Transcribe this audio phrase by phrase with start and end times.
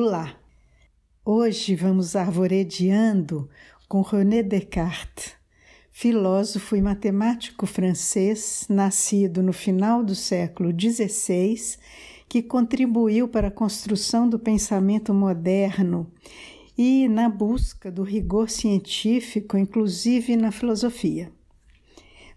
[0.00, 0.36] Olá!
[1.24, 3.50] Hoje vamos arvoredeando
[3.88, 5.34] com René Descartes,
[5.90, 11.76] filósofo e matemático francês, nascido no final do século XVI,
[12.28, 16.08] que contribuiu para a construção do pensamento moderno
[16.78, 21.32] e na busca do rigor científico, inclusive na filosofia.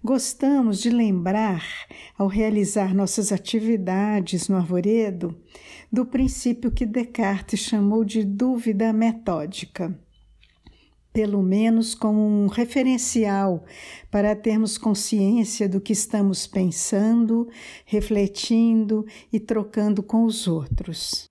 [0.04, 1.63] Gostamos de lembrar,
[2.17, 5.39] ao realizar nossas atividades no arvoredo,
[5.91, 9.95] do princípio que Descartes chamou de dúvida metódica,
[11.13, 13.63] pelo menos como um referencial
[14.09, 17.48] para termos consciência do que estamos pensando,
[17.85, 21.30] refletindo e trocando com os outros.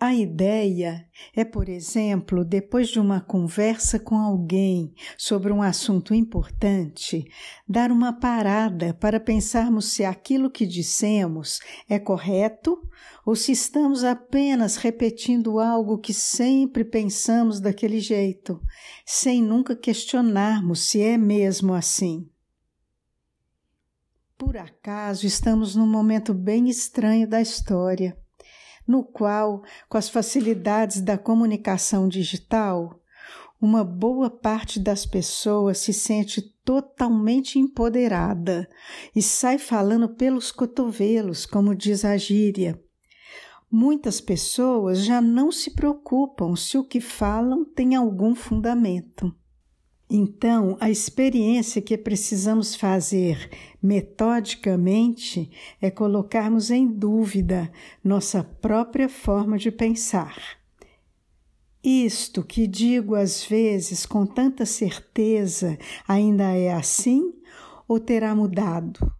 [0.00, 7.28] A ideia é, por exemplo, depois de uma conversa com alguém sobre um assunto importante,
[7.68, 11.58] dar uma parada para pensarmos se aquilo que dissemos
[11.88, 12.80] é correto
[13.26, 18.62] ou se estamos apenas repetindo algo que sempre pensamos daquele jeito,
[19.04, 22.30] sem nunca questionarmos se é mesmo assim.
[24.36, 28.16] Por acaso estamos num momento bem estranho da história
[28.88, 32.98] no qual, com as facilidades da comunicação digital,
[33.60, 38.68] uma boa parte das pessoas se sente totalmente empoderada
[39.14, 42.80] e sai falando pelos cotovelos, como diz a gíria.
[43.70, 49.34] Muitas pessoas já não se preocupam se o que falam tem algum fundamento.
[50.10, 53.50] Então, a experiência que precisamos fazer
[53.82, 55.50] metodicamente
[55.82, 57.70] é colocarmos em dúvida
[58.02, 60.58] nossa própria forma de pensar.
[61.84, 67.34] Isto que digo às vezes com tanta certeza ainda é assim
[67.86, 69.12] ou terá mudado?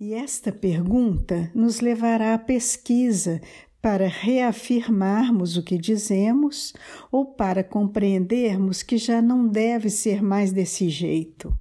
[0.00, 3.40] E esta pergunta nos levará à pesquisa
[3.82, 6.72] para reafirmarmos o que dizemos
[7.10, 11.52] ou para compreendermos que já não deve ser mais desse jeito.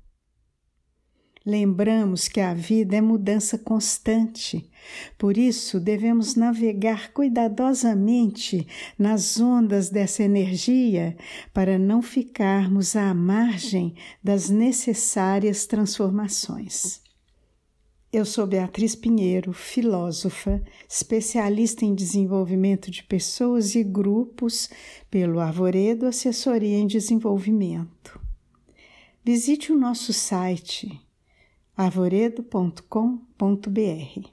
[1.44, 4.70] Lembramos que a vida é mudança constante,
[5.18, 11.18] por isso devemos navegar cuidadosamente nas ondas dessa energia
[11.52, 17.02] para não ficarmos à margem das necessárias transformações.
[18.14, 24.70] Eu sou Beatriz Pinheiro, filósofa, especialista em desenvolvimento de pessoas e grupos
[25.10, 28.20] pelo Arvoredo Assessoria em Desenvolvimento.
[29.24, 31.00] Visite o nosso site
[31.78, 34.30] arvoredo.com.br.